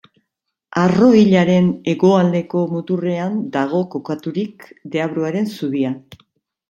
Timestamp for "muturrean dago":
2.73-3.83